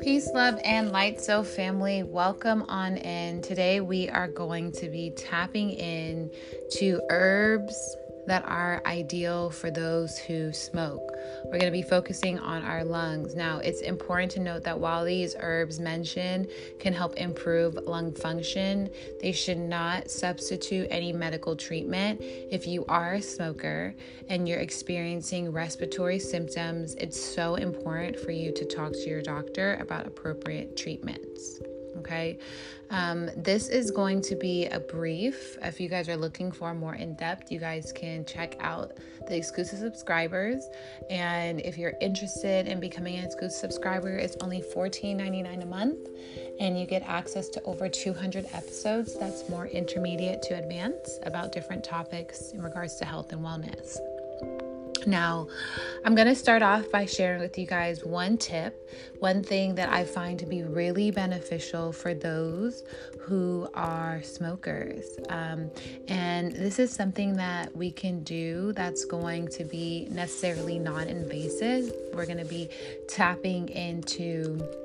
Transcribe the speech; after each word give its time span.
Peace, 0.00 0.28
love, 0.34 0.58
and 0.64 0.90
light, 0.90 1.20
so 1.20 1.42
family. 1.42 2.02
Welcome 2.02 2.62
on 2.68 2.96
in. 2.96 3.42
Today 3.42 3.80
we 3.80 4.08
are 4.08 4.28
going 4.28 4.72
to 4.72 4.88
be 4.88 5.10
tapping 5.10 5.70
in 5.70 6.30
to 6.72 7.00
herbs 7.10 7.96
that 8.26 8.44
are 8.46 8.82
ideal 8.86 9.50
for 9.50 9.70
those 9.70 10.18
who 10.18 10.52
smoke. 10.52 11.12
We're 11.44 11.58
going 11.58 11.66
to 11.66 11.70
be 11.70 11.82
focusing 11.82 12.38
on 12.38 12.62
our 12.62 12.84
lungs. 12.84 13.34
Now, 13.34 13.58
it's 13.58 13.82
important 13.82 14.32
to 14.32 14.40
note 14.40 14.64
that 14.64 14.78
while 14.78 15.04
these 15.04 15.36
herbs 15.38 15.78
mentioned 15.78 16.48
can 16.78 16.92
help 16.92 17.16
improve 17.16 17.74
lung 17.74 18.12
function, 18.12 18.90
they 19.20 19.32
should 19.32 19.58
not 19.58 20.10
substitute 20.10 20.88
any 20.90 21.12
medical 21.12 21.56
treatment. 21.56 22.20
If 22.22 22.66
you 22.66 22.84
are 22.86 23.14
a 23.14 23.22
smoker 23.22 23.94
and 24.28 24.48
you're 24.48 24.60
experiencing 24.60 25.52
respiratory 25.52 26.18
symptoms, 26.18 26.94
it's 26.94 27.20
so 27.20 27.56
important 27.56 28.18
for 28.18 28.30
you 28.30 28.52
to 28.52 28.64
talk 28.64 28.92
to 28.92 29.08
your 29.08 29.22
doctor 29.22 29.76
about 29.80 30.06
appropriate 30.06 30.76
treatments 30.76 31.60
okay? 31.98 32.38
Um, 32.90 33.30
this 33.36 33.68
is 33.68 33.90
going 33.90 34.20
to 34.22 34.36
be 34.36 34.66
a 34.66 34.80
brief. 34.80 35.56
If 35.62 35.80
you 35.80 35.88
guys 35.88 36.08
are 36.08 36.16
looking 36.16 36.52
for 36.52 36.74
more 36.74 36.94
in 36.94 37.14
depth, 37.14 37.50
you 37.50 37.58
guys 37.58 37.92
can 37.92 38.24
check 38.24 38.56
out 38.60 38.98
the 39.26 39.36
exclusive 39.36 39.78
subscribers. 39.78 40.68
And 41.10 41.60
if 41.60 41.78
you're 41.78 41.94
interested 42.00 42.68
in 42.68 42.80
becoming 42.80 43.16
an 43.16 43.24
exclusive 43.24 43.58
subscriber, 43.58 44.16
it's 44.16 44.36
only 44.40 44.62
$14.99 44.62 45.62
a 45.62 45.66
month, 45.66 46.08
and 46.60 46.78
you 46.78 46.86
get 46.86 47.02
access 47.02 47.48
to 47.50 47.62
over 47.62 47.88
200 47.88 48.46
episodes 48.52 49.18
that's 49.18 49.48
more 49.48 49.66
intermediate 49.66 50.42
to 50.42 50.58
advanced 50.58 51.20
about 51.24 51.52
different 51.52 51.84
topics 51.84 52.52
in 52.52 52.62
regards 52.62 52.96
to 52.96 53.04
health 53.04 53.32
and 53.32 53.40
wellness. 53.40 53.98
Now, 55.06 55.48
I'm 56.04 56.14
going 56.14 56.28
to 56.28 56.34
start 56.34 56.62
off 56.62 56.90
by 56.90 57.06
sharing 57.06 57.40
with 57.40 57.58
you 57.58 57.66
guys 57.66 58.04
one 58.04 58.36
tip, 58.36 58.90
one 59.18 59.42
thing 59.42 59.74
that 59.76 59.88
I 59.88 60.04
find 60.04 60.38
to 60.38 60.46
be 60.46 60.62
really 60.62 61.10
beneficial 61.10 61.92
for 61.92 62.14
those 62.14 62.82
who 63.20 63.68
are 63.74 64.22
smokers. 64.22 65.04
Um, 65.28 65.70
and 66.08 66.52
this 66.52 66.78
is 66.78 66.90
something 66.92 67.36
that 67.36 67.74
we 67.74 67.90
can 67.90 68.22
do 68.22 68.72
that's 68.72 69.04
going 69.04 69.48
to 69.48 69.64
be 69.64 70.08
necessarily 70.10 70.78
non 70.78 71.08
invasive. 71.08 71.92
We're 72.12 72.26
going 72.26 72.38
to 72.38 72.44
be 72.44 72.68
tapping 73.08 73.68
into 73.70 74.83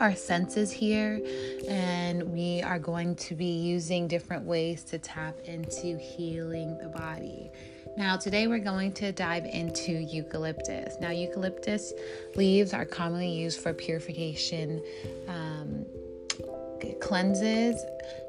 our 0.00 0.14
senses 0.14 0.70
here, 0.70 1.20
and 1.68 2.22
we 2.32 2.62
are 2.62 2.78
going 2.78 3.14
to 3.16 3.34
be 3.34 3.46
using 3.46 4.08
different 4.08 4.44
ways 4.44 4.82
to 4.84 4.98
tap 4.98 5.36
into 5.44 5.98
healing 5.98 6.78
the 6.78 6.88
body. 6.88 7.50
Now, 7.96 8.16
today 8.16 8.46
we're 8.46 8.58
going 8.60 8.92
to 8.92 9.10
dive 9.10 9.44
into 9.44 9.92
eucalyptus. 9.92 10.96
Now, 11.00 11.10
eucalyptus 11.10 11.92
leaves 12.36 12.72
are 12.72 12.84
commonly 12.84 13.30
used 13.30 13.60
for 13.60 13.72
purification 13.72 14.82
um, 15.26 15.84
cleanses. 17.00 17.84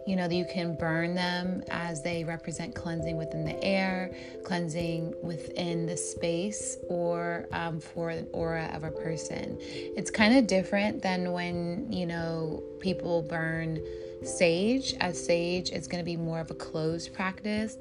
You 0.10 0.16
know, 0.16 0.28
you 0.28 0.44
can 0.44 0.74
burn 0.74 1.14
them 1.14 1.62
as 1.70 2.02
they 2.02 2.24
represent 2.24 2.74
cleansing 2.74 3.16
within 3.16 3.46
the 3.46 3.64
air, 3.64 4.12
cleansing 4.44 5.14
within 5.22 5.86
the 5.86 5.96
space, 5.96 6.80
or 6.90 7.46
um, 7.52 7.80
for 7.80 8.10
an 8.10 8.28
aura 8.34 8.72
of 8.74 8.84
a 8.84 8.90
person. 8.90 9.56
It's 9.62 10.10
kind 10.10 10.36
of 10.36 10.48
different 10.48 11.04
than 11.04 11.32
when, 11.32 11.94
you 11.94 12.08
know, 12.08 12.64
people 12.80 13.22
burn 13.22 13.80
sage, 14.24 14.96
as 15.00 15.24
sage 15.24 15.70
is 15.70 15.88
going 15.88 16.04
to 16.04 16.06
be 16.06 16.18
more 16.18 16.40
of 16.40 16.50
a 16.50 16.56
closed 16.56 17.14
practice 17.14 17.78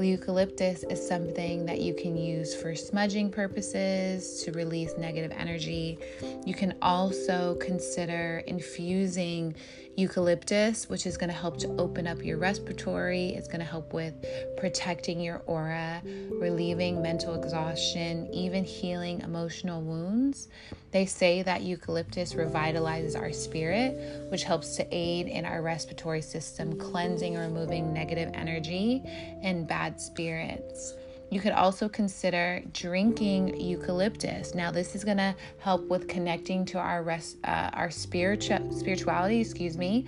Eucalyptus 0.00 0.84
is 0.84 1.06
something 1.06 1.66
that 1.66 1.80
you 1.80 1.94
can 1.94 2.16
use 2.16 2.54
for 2.54 2.74
smudging 2.74 3.30
purposes 3.30 4.42
to 4.42 4.52
release 4.52 4.94
negative 4.96 5.32
energy. 5.32 5.98
You 6.46 6.54
can 6.54 6.74
also 6.80 7.56
consider 7.56 8.42
infusing 8.46 9.54
eucalyptus, 9.96 10.88
which 10.88 11.04
is 11.06 11.18
going 11.18 11.28
to 11.28 11.36
help 11.36 11.58
to 11.58 11.68
open 11.76 12.06
up 12.06 12.24
your 12.24 12.38
respiratory. 12.38 13.30
It's 13.30 13.48
going 13.48 13.60
to 13.60 13.66
help 13.66 13.92
with 13.92 14.14
protecting 14.56 15.20
your 15.20 15.42
aura, 15.46 16.02
relieving 16.30 17.02
mental 17.02 17.34
exhaustion, 17.34 18.28
even 18.32 18.64
healing 18.64 19.20
emotional 19.20 19.82
wounds. 19.82 20.48
They 20.92 21.06
say 21.06 21.42
that 21.42 21.62
eucalyptus 21.62 22.34
revitalizes 22.34 23.18
our 23.18 23.32
spirit, 23.32 24.30
which 24.30 24.44
helps 24.44 24.76
to 24.76 24.86
aid 24.90 25.26
in 25.26 25.44
our 25.44 25.62
respiratory 25.62 26.22
system, 26.22 26.78
cleansing 26.78 27.36
removing 27.36 27.92
negative 27.92 28.30
energy 28.34 29.02
and 29.42 29.66
bad 29.82 30.00
spirits. 30.00 30.94
You 31.30 31.40
could 31.40 31.52
also 31.52 31.88
consider 31.88 32.62
drinking 32.72 33.60
eucalyptus. 33.60 34.54
Now, 34.54 34.70
this 34.70 34.94
is 34.94 35.02
to 35.02 35.34
help 35.58 35.88
with 35.88 36.06
connecting 36.06 36.64
to 36.66 36.78
our 36.78 37.02
rest, 37.02 37.38
uh, 37.42 37.70
our 37.72 37.90
spiritual 37.90 38.70
spirituality. 38.70 39.40
Excuse 39.40 39.76
me. 39.76 40.06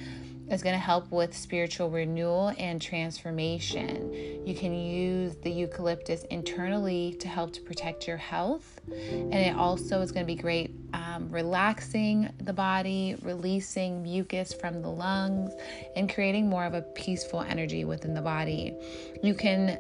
It's 0.49 0.63
going 0.63 0.75
to 0.75 0.87
help 0.93 1.11
with 1.11 1.35
spiritual 1.35 1.89
renewal 1.91 2.53
and 2.59 2.81
transformation. 2.81 4.47
You 4.47 4.55
can 4.55 4.75
use 4.75 5.37
the 5.37 5.51
eucalyptus 5.51 6.25
internally 6.25 7.17
to 7.19 7.29
help 7.29 7.55
to 7.55 7.63
protect 7.63 8.07
your 8.07 8.19
health, 8.19 8.79
and 8.87 9.35
it 9.35 9.57
also 9.57 10.03
is 10.03 10.13
to 10.23 10.27
be 10.27 10.37
great 10.37 10.84
um, 11.15 11.29
relaxing 11.31 12.29
the 12.41 12.53
body, 12.53 13.17
releasing 13.23 14.03
mucus 14.03 14.53
from 14.53 14.83
the 14.83 14.89
lungs, 14.89 15.53
and 15.97 16.13
creating 16.13 16.49
more 16.49 16.65
of 16.65 16.75
a 16.75 16.83
peaceful 16.83 17.41
energy 17.41 17.85
within 17.85 18.15
the 18.15 18.23
body. 18.23 18.75
You 19.23 19.35
can 19.35 19.79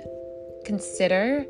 consider 0.65 1.47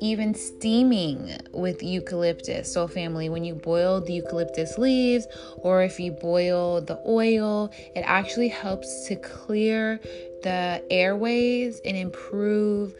even 0.00 0.34
steaming 0.34 1.34
with 1.52 1.82
eucalyptus. 1.82 2.72
So, 2.72 2.86
family, 2.86 3.28
when 3.28 3.44
you 3.44 3.54
boil 3.54 4.00
the 4.00 4.12
eucalyptus 4.12 4.76
leaves 4.76 5.26
or 5.58 5.82
if 5.82 5.98
you 5.98 6.12
boil 6.12 6.82
the 6.82 7.00
oil, 7.06 7.70
it 7.94 8.02
actually 8.02 8.48
helps 8.48 9.08
to 9.08 9.16
clear 9.16 9.98
the 10.42 10.84
airways 10.90 11.80
and 11.84 11.96
improve 11.96 12.94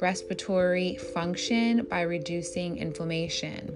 respiratory 0.00 0.96
function 0.96 1.86
by 1.88 2.02
reducing 2.02 2.76
inflammation. 2.76 3.74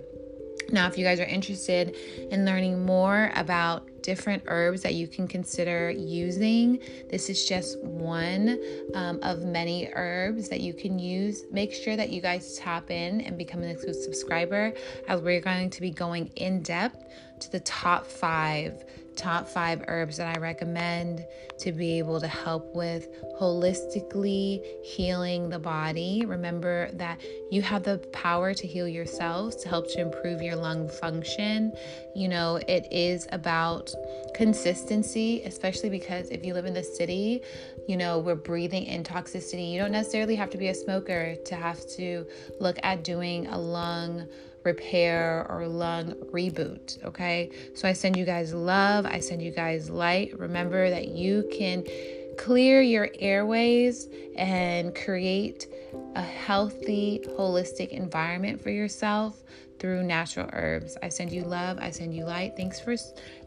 Now, 0.70 0.86
if 0.86 0.98
you 0.98 1.04
guys 1.04 1.18
are 1.18 1.24
interested 1.24 1.96
in 2.30 2.44
learning 2.44 2.84
more 2.84 3.32
about 3.34 3.88
different 4.02 4.42
herbs 4.46 4.82
that 4.82 4.94
you 4.94 5.08
can 5.08 5.26
consider 5.26 5.90
using, 5.90 6.78
this 7.10 7.30
is 7.30 7.46
just 7.46 7.82
one 7.82 8.58
um, 8.94 9.18
of 9.22 9.44
many 9.44 9.88
herbs 9.94 10.50
that 10.50 10.60
you 10.60 10.74
can 10.74 10.98
use. 10.98 11.44
Make 11.50 11.72
sure 11.72 11.96
that 11.96 12.10
you 12.10 12.20
guys 12.20 12.56
tap 12.56 12.90
in 12.90 13.22
and 13.22 13.38
become 13.38 13.62
an 13.62 13.70
exclusive 13.70 14.02
subscriber 14.02 14.74
as 15.08 15.22
we're 15.22 15.40
going 15.40 15.70
to 15.70 15.80
be 15.80 15.90
going 15.90 16.26
in 16.36 16.62
depth 16.62 17.02
to 17.40 17.50
the 17.50 17.60
top 17.60 18.06
five 18.06 18.84
top 19.18 19.48
five 19.48 19.82
herbs 19.88 20.16
that 20.16 20.34
I 20.34 20.38
recommend 20.38 21.26
to 21.58 21.72
be 21.72 21.98
able 21.98 22.20
to 22.20 22.28
help 22.28 22.74
with 22.74 23.08
holistically 23.38 24.62
healing 24.82 25.50
the 25.50 25.58
body. 25.58 26.24
Remember 26.24 26.88
that 26.92 27.20
you 27.50 27.60
have 27.60 27.82
the 27.82 27.98
power 28.12 28.54
to 28.54 28.66
heal 28.66 28.86
yourselves 28.86 29.56
to 29.56 29.68
help 29.68 29.90
to 29.92 30.00
improve 30.00 30.40
your 30.40 30.54
lung 30.54 30.88
function. 30.88 31.72
You 32.14 32.28
know, 32.28 32.60
it 32.68 32.86
is 32.92 33.26
about 33.32 33.92
consistency, 34.34 35.42
especially 35.42 35.90
because 35.90 36.30
if 36.30 36.44
you 36.44 36.54
live 36.54 36.64
in 36.64 36.74
the 36.74 36.84
city, 36.84 37.42
you 37.88 37.96
know, 37.96 38.20
we're 38.20 38.36
breathing 38.36 38.84
in 38.84 39.02
toxicity. 39.02 39.72
You 39.72 39.80
don't 39.80 39.92
necessarily 39.92 40.36
have 40.36 40.50
to 40.50 40.58
be 40.58 40.68
a 40.68 40.74
smoker 40.74 41.34
to 41.34 41.54
have 41.56 41.84
to 41.96 42.24
look 42.60 42.78
at 42.84 43.02
doing 43.02 43.48
a 43.48 43.58
lung 43.58 44.28
repair 44.64 45.46
or 45.48 45.66
lung 45.66 46.12
reboot. 46.32 47.02
Okay. 47.04 47.50
So 47.74 47.88
I 47.88 47.92
send 47.92 48.16
you 48.16 48.24
guys 48.24 48.52
love. 48.52 49.06
I 49.06 49.20
send 49.20 49.42
you 49.42 49.50
guys 49.50 49.90
light. 49.90 50.38
Remember 50.38 50.90
that 50.90 51.08
you 51.08 51.48
can 51.52 51.84
clear 52.38 52.80
your 52.80 53.08
airways 53.18 54.08
and 54.36 54.94
create 54.94 55.66
a 56.14 56.22
healthy, 56.22 57.20
holistic 57.36 57.88
environment 57.88 58.60
for 58.60 58.70
yourself 58.70 59.42
through 59.78 60.02
natural 60.02 60.48
herbs. 60.52 60.96
I 61.02 61.08
send 61.08 61.32
you 61.32 61.42
love, 61.42 61.78
I 61.80 61.90
send 61.90 62.14
you 62.14 62.24
light. 62.24 62.54
Thanks 62.56 62.80
for 62.80 62.96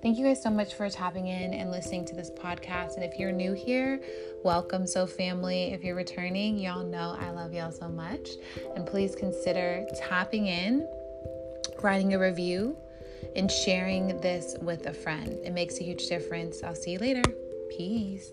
thank 0.02 0.18
you 0.18 0.26
guys 0.26 0.42
so 0.42 0.50
much 0.50 0.74
for 0.76 0.90
tapping 0.90 1.28
in 1.28 1.54
and 1.54 1.72
listening 1.72 2.06
to 2.06 2.16
this 2.16 2.30
podcast. 2.32 2.96
And 2.96 3.04
if 3.04 3.20
you're 3.20 3.32
new 3.32 3.54
here, 3.54 4.02
welcome 4.44 4.88
so 4.88 5.06
family. 5.06 5.74
If 5.74 5.84
you're 5.84 5.96
returning, 5.96 6.58
y'all 6.58 6.86
know 6.86 7.18
I 7.20 7.32
love 7.32 7.54
y'all 7.54 7.72
so 7.72 7.90
much. 7.90 8.30
And 8.76 8.86
please 8.86 9.16
consider 9.16 9.86
tapping 10.08 10.48
in 10.48 10.88
writing 11.84 12.14
a 12.14 12.20
review, 12.20 12.78
and 13.36 13.52
sharing 13.52 14.20
this 14.22 14.56
with 14.62 14.88
a 14.88 14.94
friend. 14.94 15.40
It 15.44 15.54
makes 15.54 15.80
a 15.80 15.84
huge 15.84 16.08
difference. 16.08 16.64
I'll 16.64 16.76
see 16.76 16.92
you 16.92 17.00
later. 17.00 17.24
Peace. 17.70 18.32